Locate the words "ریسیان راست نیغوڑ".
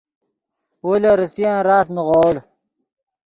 1.19-2.35